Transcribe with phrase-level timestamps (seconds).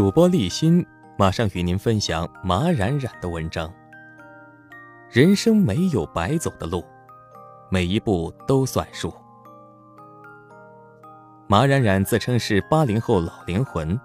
[0.00, 0.82] 主播立新
[1.18, 3.70] 马上与您分享马冉冉的文章。
[5.10, 6.82] 人生没有白走的路，
[7.68, 9.12] 每一步都算数。
[11.46, 14.00] 马冉冉自称是八零后老灵魂，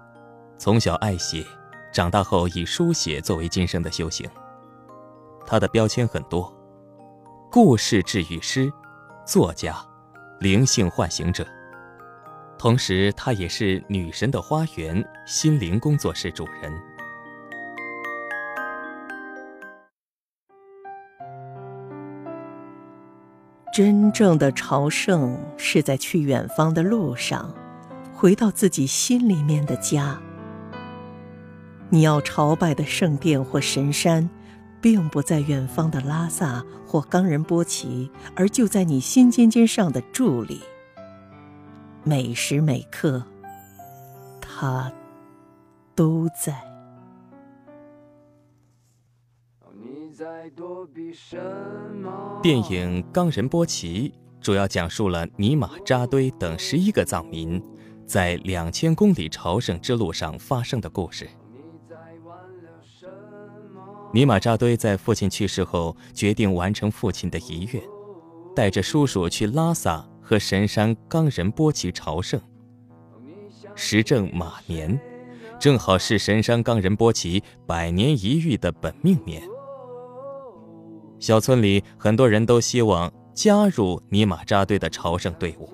[0.58, 1.42] 从小爱写，
[1.90, 4.28] 长大后以书写作为今生的修行。
[5.46, 6.54] 他的标签很多：
[7.50, 8.70] 故事治愈师、
[9.24, 9.74] 作家、
[10.40, 11.42] 灵性唤醒者。
[12.66, 16.72] 同时，她也是女神的花园心灵工作室主人。
[23.72, 27.54] 真正的朝圣是在去远方的路上，
[28.12, 30.20] 回到自己心里面的家。
[31.88, 34.28] 你要朝拜的圣殿或神山，
[34.80, 40.62] 并不在远方的拉萨或冈仁波齐，而就在你心尖尖上的柱里。
[42.08, 43.20] 每时每刻，
[44.40, 44.92] 他
[45.92, 46.54] 都在。
[52.40, 54.08] 电影《冈仁波齐》
[54.40, 57.60] 主要讲述了尼玛扎堆等十一个藏民
[58.06, 61.28] 在两千公里朝圣之路上发生的故事。
[64.12, 67.82] 尼玛扎堆在父亲去世后，决定完成父亲的遗愿，
[68.54, 70.08] 带着叔叔去拉萨。
[70.28, 72.40] 和神山冈仁波齐朝圣，
[73.76, 74.98] 时正马年，
[75.56, 79.40] 正好是神山冈仁波齐百年一遇的本命年。
[81.20, 85.72] 小村里很多人都希望加入尼玛扎堆的朝圣队伍。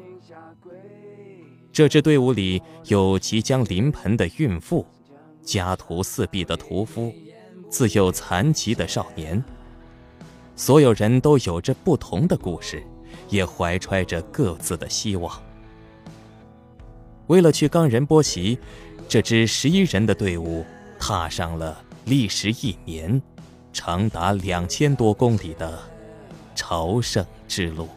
[1.72, 4.84] 这支队伍里有即将临盆的孕妇，
[5.40, 7.10] 家徒四壁的屠夫，
[7.70, 9.42] 自幼残疾的少年。
[10.54, 12.86] 所有人都有着不同的故事。
[13.32, 15.42] 也怀揣着各自的希望。
[17.28, 18.58] 为了去冈仁波齐，
[19.08, 20.64] 这支十一人的队伍
[20.98, 23.20] 踏上了历时一年、
[23.72, 25.78] 长达两千多公里的
[26.54, 27.88] 朝圣之路。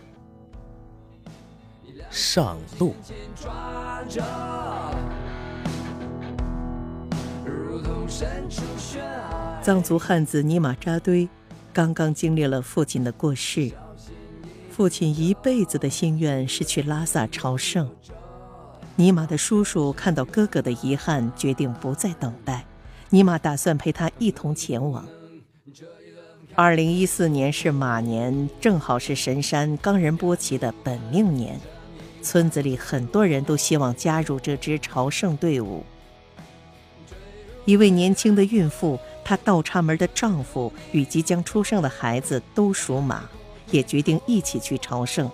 [2.10, 2.96] 上路。
[9.62, 11.28] 藏族汉子尼玛扎堆
[11.74, 13.72] 刚刚经历了父亲的过世。
[14.76, 17.90] 父亲一辈子的心愿是去拉萨朝圣。
[18.98, 22.66] 尼玛的叔叔看到哥哥的遗憾，决定不再等待。
[23.10, 25.08] 尼玛打算陪他一同前往。
[26.56, 31.58] 二零一四年是马年，正好是神山冈仁波齐的本命年。
[32.22, 35.86] 村子里很多人都希望加入这支朝圣队伍。
[37.64, 43.24] 一位年轻的孕妇，她倒插门的丈夫与即将出生的孩子都属马。
[43.76, 45.30] 也决定一起去朝圣。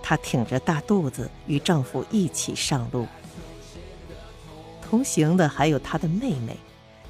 [0.00, 3.06] 她挺着大肚子，与丈夫一起上路。
[4.88, 6.56] 同行的还有她的妹妹，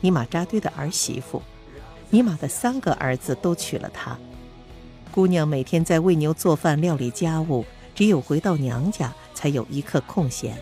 [0.01, 1.43] 尼玛扎堆的儿媳妇。
[2.11, 4.19] 尼玛的三个儿子都娶了她。
[5.13, 10.57] 姑娘每天在喂牛做饭、料理家务，只有回到娘家才有一刻空闲。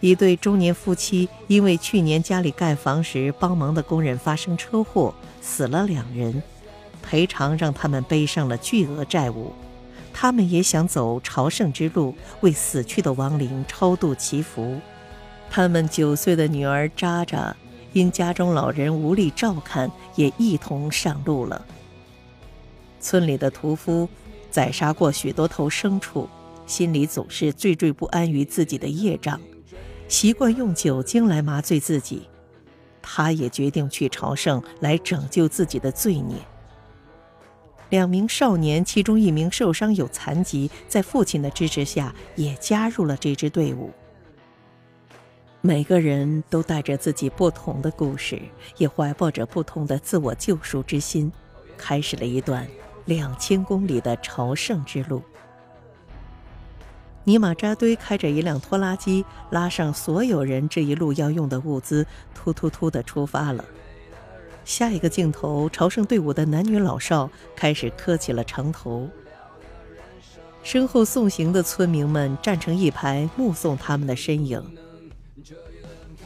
[0.00, 6.42] 一对中年夫妻因为去年家里盖房时帮忙的工人发生车祸，死了两人。
[7.04, 9.52] 赔偿让他们背上了巨额债务，
[10.12, 14.80] 他们也想走朝圣之路，为死去的亡灵超度祈福。
[15.50, 17.54] 他们九岁的女儿渣渣，
[17.92, 21.64] 因家中老人无力照看，也一同上路了。
[22.98, 24.08] 村里的屠夫
[24.50, 26.28] 宰杀过许多头牲畜，
[26.66, 29.38] 心里总是惴惴不安于自己的业障，
[30.08, 32.26] 习惯用酒精来麻醉自己。
[33.02, 36.36] 他也决定去朝圣，来拯救自己的罪孽。
[37.90, 43.92] 两名少年，其中一名受伤有残疾，在父亲的支持下也加入了这支队伍。
[45.60, 48.40] 每个人都带着自己不同的故事，
[48.76, 51.32] 也怀抱着不同的自我救赎之心，
[51.78, 52.66] 开始了一段
[53.06, 55.22] 两千公里的朝圣之路。
[57.26, 63.64] 尼玛扎堆开着一辆拖拉机，拉上所有人这一路要用的物资，突突突的出发了。
[64.64, 69.08] 下一个镜头，朝圣队伍的男女老少开始磕起了长头。
[70.62, 74.62] 身后送行的村民们站成一排，目送他们的身影。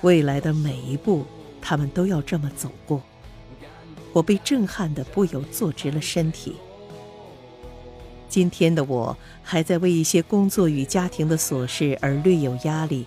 [0.03, 1.27] 未来的每一步，
[1.61, 3.03] 他们都要这么走过。
[4.13, 6.55] 我被震撼的不由坐直了身体。
[8.29, 13.07] 今天的我还在为一些工作与家庭的琐事而略有压力。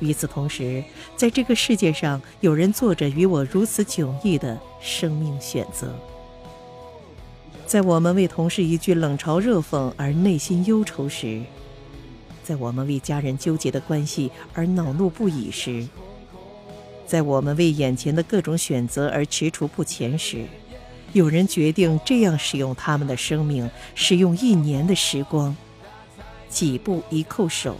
[0.00, 0.82] 与此同时，
[1.16, 5.94] 在这个世界上，有人做着与我如此迥异的生命选择。
[7.66, 11.42] 在我们为同事一句冷嘲热讽而内心忧愁时，
[12.44, 15.88] 在我们为家人纠结的关系而恼怒不已时，
[17.06, 20.44] 在我们为眼前的各种选择而踟蹰不前时，
[21.12, 25.56] 有人决定这样使用他们的生命，使用一年的时光，
[26.48, 27.76] 几步一叩首，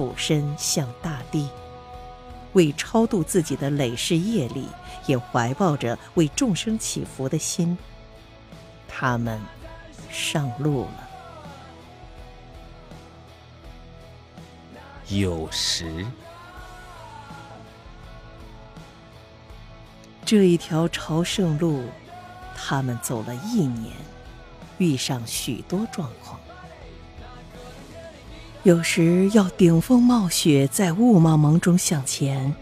[0.00, 1.50] 俯身向大地，
[2.54, 4.66] 为超度自己的累世业力，
[5.04, 7.76] 也怀抱着为众生祈福的心。
[8.88, 9.38] 他们
[10.10, 11.08] 上路了。
[15.08, 16.06] 有时，
[20.24, 21.84] 这一条朝圣路。
[22.56, 23.92] 他们走了一年，
[24.78, 26.40] 遇上许多状况。
[28.62, 32.52] 有时要顶风冒雪，在雾茫茫中向前；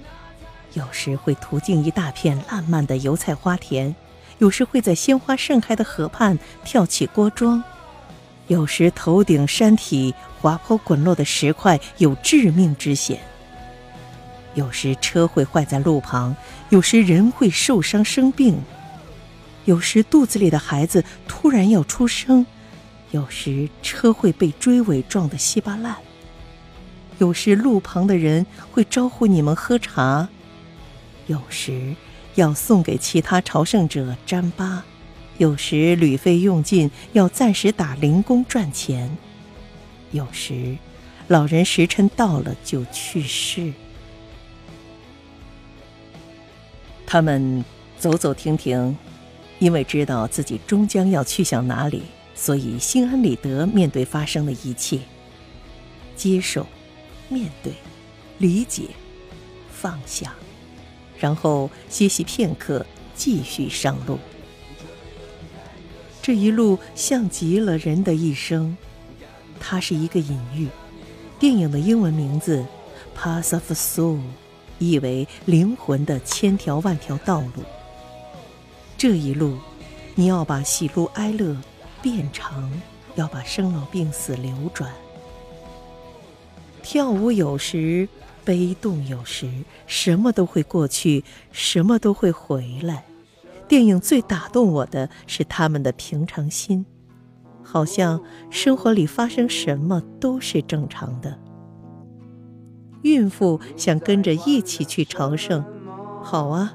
[0.75, 3.93] 有时会途径一大片烂漫的油菜花田；
[4.39, 7.61] 有时会在鲜花盛开的河畔跳起锅庄；
[8.47, 13.19] 有时头顶山体滑坡滚落的石块有致命之险；
[14.55, 16.33] 有时车会坏在路旁；
[16.69, 18.57] 有时人会受伤生病。
[19.65, 22.47] 有时肚子里的孩子突然要出生，
[23.11, 25.97] 有时车会被追尾撞得稀巴烂，
[27.19, 30.29] 有时路旁的人会招呼你们喝茶，
[31.27, 31.95] 有时
[32.35, 34.85] 要送给其他朝圣者沾巴，
[35.39, 39.17] 有时旅费用尽要暂时打零工赚钱，
[40.13, 40.77] 有时
[41.29, 43.73] 老人时辰到了就去世。
[47.07, 47.65] 他们
[47.99, 48.97] 走走停停。
[49.61, 52.05] 因为知道自己终将要去向哪里，
[52.41, 55.01] 所以心安理得面对发生的一切，
[56.15, 56.65] 接受、
[57.29, 57.73] 面对、
[58.39, 58.85] 理解、
[59.73, 60.33] 放下，
[61.19, 62.87] 然后歇息片刻，
[63.17, 64.21] 继续上路。
[66.23, 68.77] 这一路像极了人的一生，
[69.59, 70.69] 它是一个隐喻。
[71.41, 72.65] 电影的英文名字
[73.19, 74.17] 《Path of Soul》，
[74.79, 77.65] 意为灵魂的千条万条道路。
[78.97, 79.59] 这一路，
[80.15, 81.57] 你要把喜怒哀乐
[82.01, 82.71] 变长，
[83.15, 84.91] 要把生老病死流转。
[86.83, 88.09] 跳舞有时，
[88.45, 89.51] 悲动有时，
[89.87, 93.05] 什么都会过去，什么都会回来。
[93.67, 96.87] 电影最打动我的是他们的平常心，
[97.63, 101.39] 好像生活里发生什么都是正常的。
[103.03, 105.65] 孕妇想跟着一起去朝圣，
[106.23, 106.75] 好啊。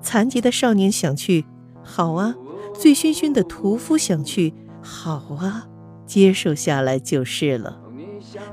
[0.00, 1.44] 残疾的少年想去，
[1.82, 2.34] 好啊；
[2.78, 5.66] 醉醺醺的屠夫想去，好啊。
[6.06, 7.80] 接受下来就是了。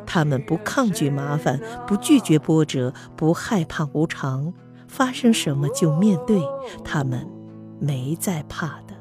[0.06, 4.51] 他们不抗拒麻烦，不拒绝波折，不害怕无常，
[4.88, 6.42] 发生什么就面对。
[6.83, 7.25] 他们
[7.80, 8.95] 没在怕的。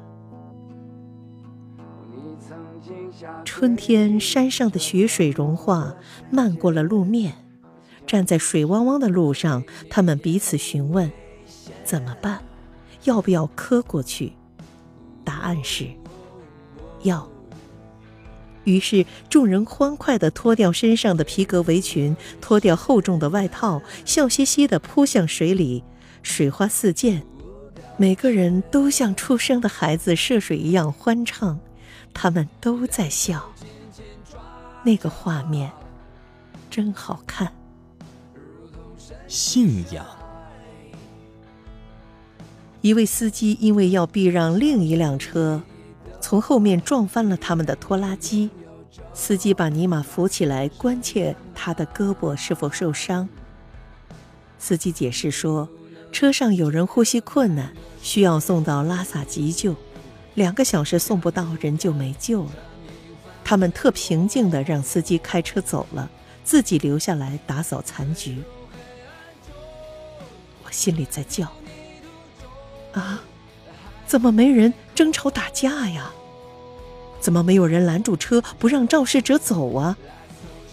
[3.43, 5.95] 春天，山上的雪水融化，
[6.29, 7.33] 漫过了路面。
[8.05, 11.11] 站在水汪汪的路上，他们彼此询问。
[11.83, 12.41] 怎么办？
[13.03, 14.33] 要不要磕过去？
[15.25, 15.89] 答案是
[17.01, 17.27] 要。
[18.63, 25.83] 于是众人欢快地脱掉身上的皮革围裙，脱掉厚重的外套，笑嘻嘻地扑向水里。
[26.23, 27.21] 水花四溅，
[27.97, 31.59] 每个人都像出生的孩子涉水一样欢畅。
[32.11, 33.47] 他们都在笑。
[34.83, 35.71] 那个画面
[36.71, 37.51] 真好看。
[39.27, 40.05] 信仰。
[42.85, 45.59] 一位司机因为要避让另一辆车，
[46.21, 48.51] 从后面撞翻了他们的拖拉机。
[49.11, 53.27] 司机把尼玛扶起来，关切他的胳膊是否受伤。
[54.59, 55.67] 司机解释说，
[56.11, 57.73] 车上有人呼吸困难，
[58.03, 59.75] 需要送到拉萨急救，
[60.35, 62.51] 两个小时送不到，人就没救了。
[63.43, 66.07] 他们特平静地让司机开车走了，
[66.43, 68.43] 自己留下来打扫残局。
[70.63, 71.51] 我心里在叫。
[72.95, 73.21] 啊，
[74.07, 76.11] 怎么没人争吵打架呀？
[77.19, 79.97] 怎么没有人拦住车不让肇事者走啊？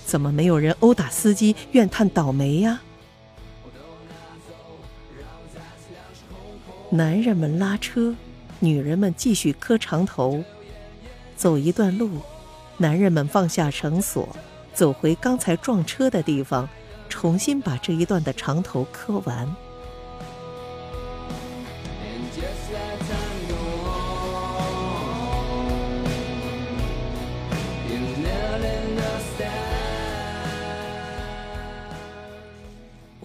[0.05, 2.81] 怎么没有人殴打司机怨叹倒霉呀？
[6.91, 8.15] 男人们拉车，
[8.61, 10.45] 女人们继续磕长头。
[11.37, 12.21] 走一段路，
[12.77, 14.29] 男人们放下绳索，
[14.75, 16.69] 走回刚才撞车的地方，
[17.09, 19.49] 重新把这一段的长头磕完。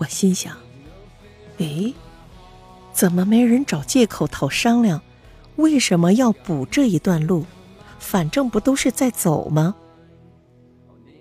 [0.08, 0.56] 心想
[1.58, 1.94] ：“诶，
[2.94, 5.02] 怎么没人找借口讨商量？
[5.58, 7.46] 为什么要补这一段路？
[8.00, 9.76] 反正不都是在走吗？”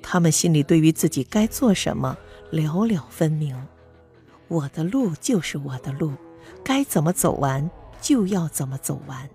[0.02, 2.16] 他们心里对于自己该做什么
[2.50, 3.66] 了了分明。
[4.48, 6.12] 我的路就是我的路，
[6.62, 7.68] 该怎么走完
[8.00, 9.28] 就要怎么走完。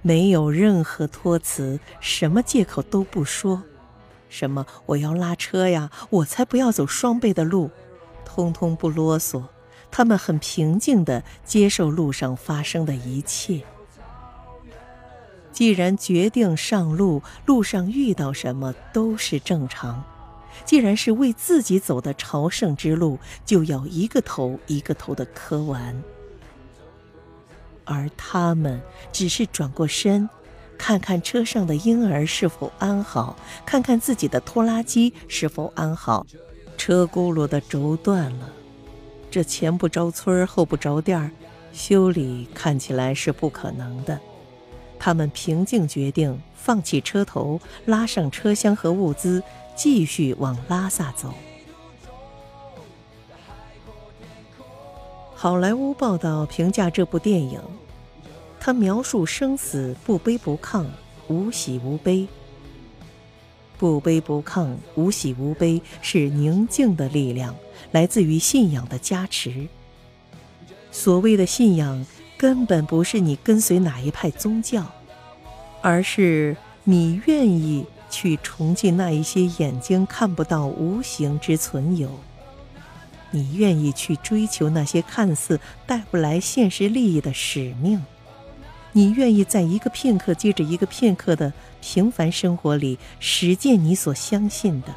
[0.00, 3.62] 没有任何托辞，什么借口都不说，
[4.30, 7.70] 什么我要拉车呀，我才不要走双倍的路，
[8.38, 9.42] 通通不啰嗦。
[9.90, 13.64] 他们很平静地接受路上发生的一切。
[15.50, 20.04] 既然决定上路，路上遇到什么都是正常。
[20.64, 26.00] 既然是为自己走的朝圣之路，就要一个头一个头的磕完。
[27.84, 28.80] 而他们
[29.10, 30.28] 只是转过身，
[30.76, 33.34] 看看车上的婴儿是否安好，
[33.66, 36.24] 看看自己的拖拉机是否安好。
[36.78, 38.50] 车轱辘的轴断了，
[39.30, 41.30] 这前不着村后不着店
[41.72, 44.18] 修理看起来是不可能的。
[44.98, 49.42] 他们平静决定放弃车头，拉上车厢和物资，
[49.76, 51.34] 继续往拉萨走。
[55.34, 57.60] 好莱坞报道评价这部电影，
[58.58, 60.86] 他描述生死不卑不亢，
[61.28, 62.26] 无喜无悲。
[63.78, 67.54] 不卑不亢，无喜无悲，是宁静的力量，
[67.92, 69.68] 来自于信仰的加持。
[70.90, 72.04] 所谓的信仰。
[72.40, 74.86] 根本不是你跟随哪一派宗教，
[75.82, 82.08] 而是你愿意去崇敬那一些眼睛看不到无形之存有。
[83.32, 88.00] 你愿意去追求那些看似带不来现实利益的使命。
[88.98, 94.88] 你愿意在一个片刻接着一个片刻的平凡生活里实践你所相信的。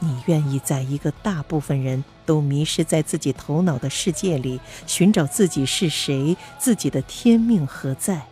[0.00, 8.26] 你愿意在一个大部分人都迷失在自己头脑的世界里，寻找自己是谁，自己的天命何在？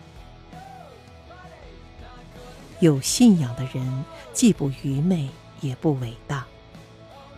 [2.80, 5.28] 有信仰的人既不愚昧，
[5.60, 6.44] 也不伟大，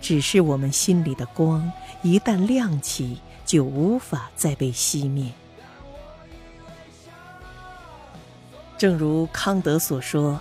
[0.01, 1.71] 只是我们心里的光
[2.01, 5.31] 一旦亮起，就无法再被熄灭。
[8.85, 10.39] 正如康德所说。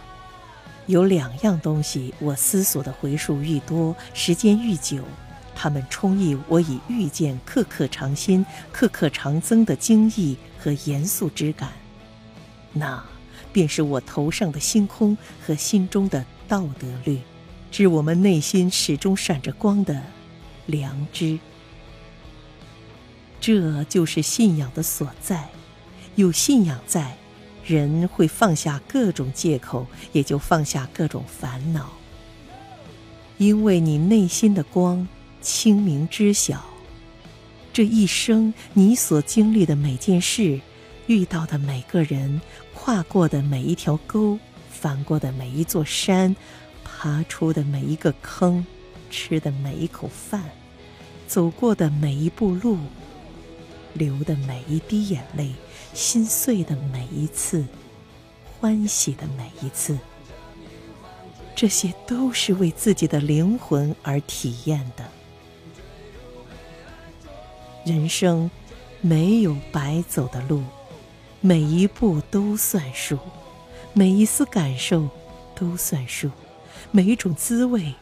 [0.88, 5.02] 有两样东西，我思索的回数愈多，时间愈久，
[5.56, 11.70] 它们充溢我已遇见刻刻常新、刻刻常增的惊异和严肃之感。
[12.74, 13.02] 那，
[13.54, 17.22] 便是我头上的星空和心中的道德律，
[17.72, 20.02] 致我们内心始终闪着光的
[20.66, 21.40] 良知。
[23.40, 25.48] 这就是信仰的所在，
[26.16, 27.16] 有信仰在。
[27.65, 31.91] 人会放下各种借口，也就放下各种烦恼，
[33.38, 35.08] 因为你内心的光
[35.41, 36.63] 清明知晓，
[37.72, 40.60] 这一生你所经历的每件事，
[41.08, 42.41] 遇到的每个人，
[42.74, 44.38] 跨过的每一条沟，
[44.70, 46.36] 翻过的每一座山，
[46.84, 48.65] 爬出的每一个坑，
[49.10, 50.43] 吃的每一口饭，
[51.27, 52.77] 走过的每一步路，
[53.93, 55.51] 流的每一滴眼泪。
[55.94, 57.64] 心碎的每一次，
[58.60, 59.98] 欢喜的每一次，
[61.56, 65.06] 这些都是为自己的灵魂而体验的。
[67.86, 68.50] 人生
[69.02, 70.64] 没有白走的路，
[71.42, 73.20] 每一步都算数，
[73.94, 75.08] 每一丝感受
[75.54, 76.32] 都算数，
[76.92, 77.94] 每一种滋味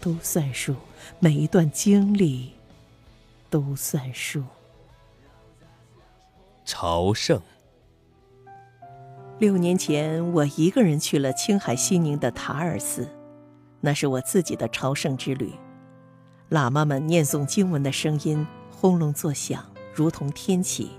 [0.00, 0.74] 都算数，
[1.18, 2.52] 每一段经历
[3.48, 4.44] 都算数。
[6.70, 7.40] 朝圣。
[9.38, 13.08] 六年前，我一个人去了青海西宁的塔尔寺，
[13.80, 15.54] 那是我自己的朝圣之旅。
[16.50, 20.90] 喇嘛们念诵经文的声音轰隆作响，如同天启。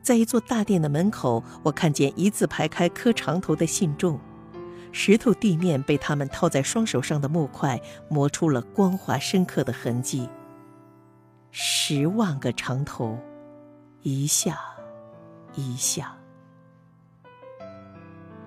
[0.00, 4.18] 在一座大殿的门口，我看见一字排开磕长头的信众，
[4.90, 7.78] 石头地面被他们套在双手上的木块
[8.08, 10.30] 磨出了光滑深刻的痕迹。
[11.50, 13.18] 十万个长头。
[14.02, 14.58] 一下，
[15.54, 16.16] 一下，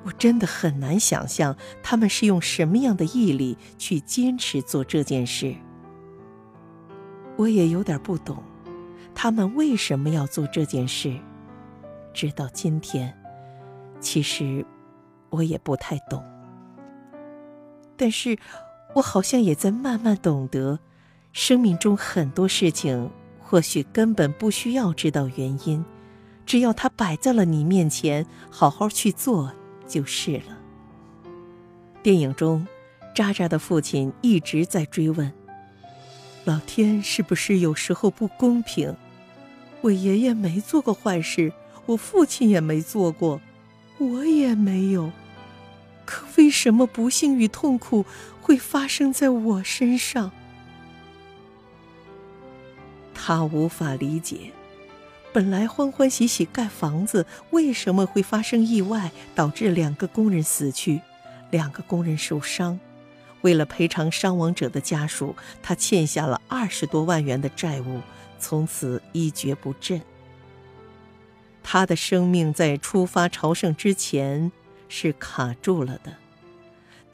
[0.03, 5.55] 我真的很难想象他们是用什么样的毅力去坚持做这件事。
[7.35, 8.43] 我也有点不懂，
[9.13, 11.19] 他们为什么要做这件事。
[12.13, 13.11] 直到今天，
[13.99, 14.65] 其实
[15.29, 16.23] 我也不太懂。
[17.95, 18.37] 但是，
[18.93, 20.79] 我好像也在慢慢懂得，
[21.31, 23.09] 生命中很多事情。
[23.43, 25.85] 或许根本不需要知道原因，
[26.45, 29.53] 只要它摆在了你面前，好好去做
[29.87, 30.57] 就是了。
[32.01, 32.67] 电影中，
[33.13, 35.31] 渣渣的父亲一直在追问
[36.45, 38.95] ：“老天是不是有时候不公平？
[39.81, 41.53] 我爷爷没做过坏事，
[41.85, 43.39] 我父亲也没做过，
[43.99, 45.11] 我也没有，
[46.05, 48.05] 可为什么不幸与痛苦
[48.41, 50.31] 会发生在我身上？”
[53.25, 54.51] 他无法理解，
[55.31, 60.99] 本来欢欢喜喜盖房子，为什么会发生意外，导致两个工人死去，
[61.49, 62.77] 两个工人受伤？
[63.39, 68.01] 为了赔偿伤亡者的家属，他欠下了二十多万元的债务，
[68.39, 70.01] 从此一蹶不振。
[71.63, 74.51] 他的生命在出发朝圣之前
[74.89, 76.17] 是卡住了的，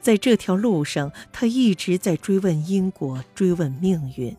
[0.00, 4.36] 在这条路上，他一直在追问因果，追问命运。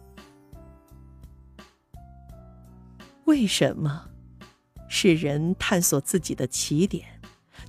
[3.31, 4.09] 为什么？
[4.89, 7.05] 是人探索自己的起点，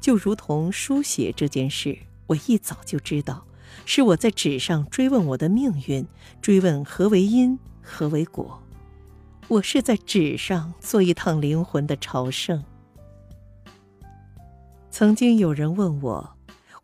[0.00, 3.46] 就如同书写这件事，我一早就知道。
[3.86, 6.04] 是我在纸上追问我的命运，
[6.40, 8.60] 追问何为因，何为果。
[9.46, 12.64] 我是在纸上做一趟灵魂的朝圣。
[14.90, 16.36] 曾经有人问我，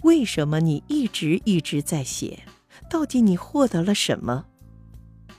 [0.04, 2.44] 为什么你一直一直在写？
[2.88, 4.47] 到底你获得了什么？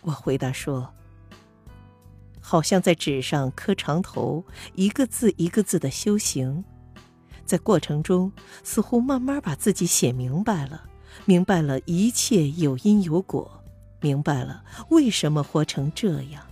[0.02, 0.94] 我回答说，
[2.50, 6.66] 好像在纸上磕长头，一个字一个字的修行，
[7.46, 8.32] 在过程中
[8.64, 10.84] 似乎慢慢把自己写明白了。
[11.26, 13.64] 明白了一切有因有果，
[14.02, 16.44] 明白了为什么活成这样，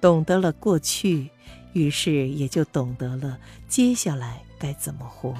[0.00, 1.30] 懂得了过去，
[1.72, 5.32] 于是也就懂得了接下来该怎么活。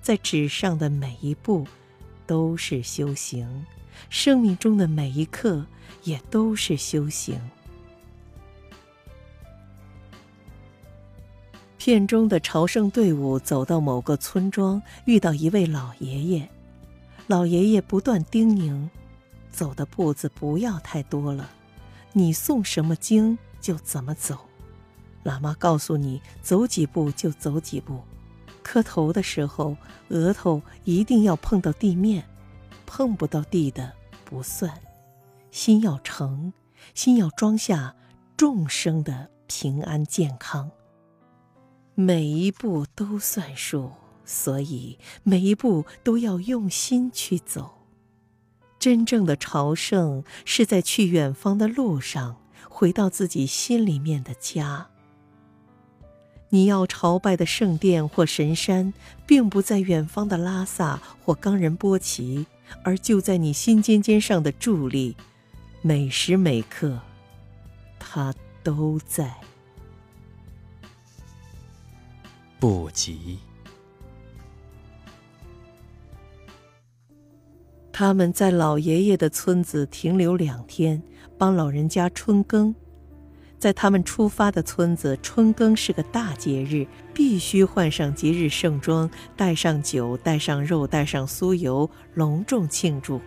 [0.00, 1.66] 在纸上的每一步
[2.24, 3.66] 都是修行，
[4.08, 5.64] 生命中的每一刻
[6.04, 7.40] 也都是修行。
[11.78, 16.48] 片中的朝圣队伍走到某个村庄，遇到一位老爷爷。
[17.26, 18.88] 老爷爷不断叮咛
[19.50, 21.50] ：“走的步子不要太多了，
[22.12, 24.38] 你诵什么经就怎么走。
[25.24, 28.00] 喇嘛告诉你走几步就走几步。
[28.62, 29.76] 磕头的时候，
[30.10, 32.24] 额头一定要碰到地面，
[32.94, 33.90] 碰不到地的
[34.22, 34.70] 不算。
[35.50, 36.52] 心要诚，
[36.94, 37.96] 心要装下
[38.36, 40.70] 众生的平安健康。”
[41.96, 43.92] 每一步都算数，
[44.26, 47.70] 所以每一步都要用心去走。
[48.78, 52.36] 真正的朝圣是在去远方的路上，
[52.68, 54.88] 回到自己心里面的家。
[56.50, 58.92] 你要朝拜的圣殿或神山，
[59.26, 62.46] 并不在远方的拉萨或冈仁波齐，
[62.82, 65.16] 而就在你心尖尖上的助力，
[65.80, 66.98] 每时每刻，
[67.98, 69.34] 他都在。
[72.58, 73.38] 不急。
[77.92, 81.02] 他们在老爷爷的村子停留两天，
[81.36, 82.74] 帮老人家春耕。
[83.62, 93.20] 在他们出发的村子，春耕是个大节日，必须换上节日盛装，带上酒，带上肉，带上酥油，隆重庆祝。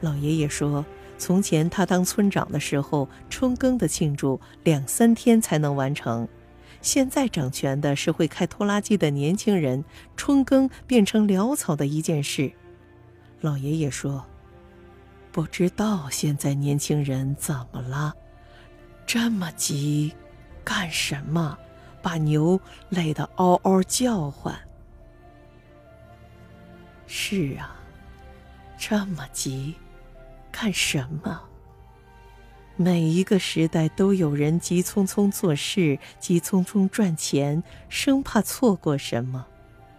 [0.00, 0.84] 老爷爷说，
[1.16, 6.26] 从前他当村长的时候，春耕的庆祝两三天才能完成。
[6.82, 9.84] 现在掌权的是会开拖拉机的年轻人，
[10.16, 12.50] 春耕变成潦草的一件事。
[13.40, 14.24] 老爷爷说
[15.30, 18.12] ：“不知道现在年轻人怎么了，
[19.06, 20.12] 这么急，
[20.64, 21.58] 干什么？
[22.02, 22.58] 把牛
[22.88, 24.58] 累得嗷嗷叫唤。”
[27.06, 27.76] 是啊，
[28.78, 29.74] 这么急，
[30.52, 31.40] 干什么？
[32.76, 39.44] 每一个时代都有人急匆匆做事，急匆匆赚钱，生怕错过什么；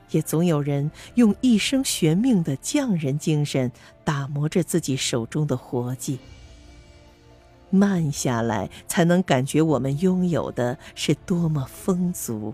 [0.09, 3.71] 也总有人用一生悬命的匠人精神
[4.03, 6.17] 打磨着自己手中的活计。
[7.71, 12.53] 慢下来，才能感觉我们拥有的是多么丰足。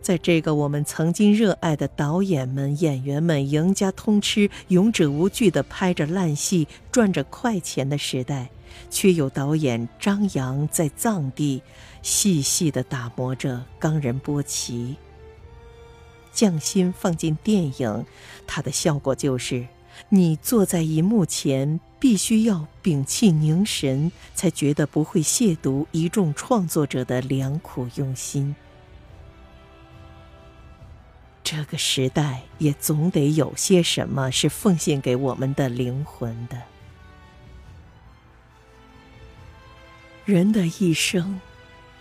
[0.00, 8.50] 在这个我们曾经热爱的导演们、演员们赢家通吃、勇者无惧的拍着烂戏、赚着快钱的时代，
[8.90, 11.62] 却有导演张扬在藏地
[12.02, 14.94] 细细的打磨着冈仁波齐。
[16.34, 18.04] 匠心放进电影，
[18.46, 19.66] 它的效果就是：
[20.10, 28.54] 你坐在银幕前，必须要屏气凝神，才觉得不会亵渎一众创作者的良苦用心。
[31.42, 36.60] 这个时代也总得有些什么是奉献给我们的灵魂的。
[40.26, 41.40] 人的一生，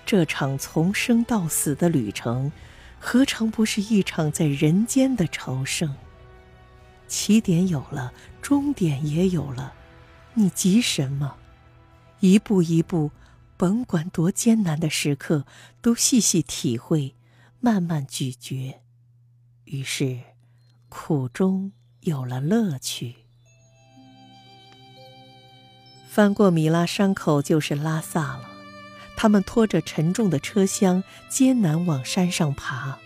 [0.06, 2.52] 这场从生到死的旅程，
[3.00, 5.96] 何尝不是一场在人间的朝圣？
[7.08, 8.12] 起点有了，
[8.42, 9.74] 终点也有了，
[10.36, 11.36] 你急什么？
[12.20, 13.12] 一步一步，
[13.56, 15.46] 甭管多艰难的时刻，
[15.82, 17.16] 都细细体会，
[17.60, 18.82] 慢慢咀嚼。
[19.66, 20.20] 于是，
[20.90, 23.16] 苦中有了乐趣。
[26.10, 28.50] 翻过米拉山口就是拉萨了。
[29.16, 32.98] 他们拖着沉重的车厢，艰难往山上爬。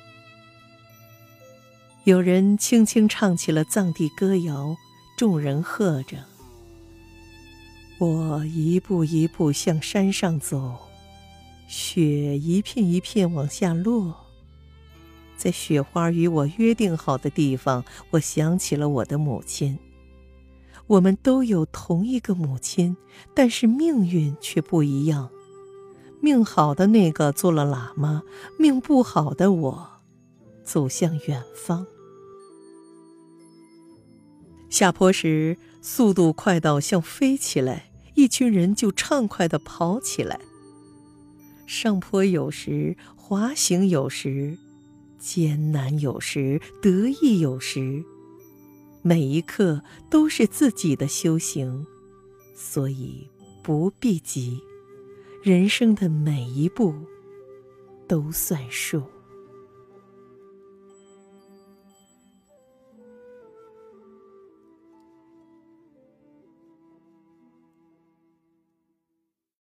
[2.06, 4.78] 有人轻轻唱起了藏地歌谣，
[5.18, 6.18] 众人和着。
[8.00, 10.78] 我一步一步向山上走，
[11.68, 14.16] 雪一片一片往下落。
[15.36, 19.80] 在雪花与我约定好的地方，我想起了我的母亲。
[20.86, 22.96] 我们都有同一个母亲，
[23.34, 25.30] 但是命运却不一样。
[26.22, 28.22] 命好的那个做了喇嘛，
[28.60, 29.90] 命不好的我，
[30.64, 31.86] 走向远方。
[34.70, 37.87] 下坡时，速度快到像飞起来，
[38.18, 40.40] 一群人就畅快地跑起来。
[41.68, 44.58] 上坡有时，滑行有时。
[45.20, 48.04] 艰难有时，得意有时，
[49.02, 51.86] 每一刻都是自己的修行，
[52.56, 53.28] 所以
[53.64, 54.60] 不必急，
[55.44, 56.94] 人生的每一步
[58.08, 59.04] 都算数。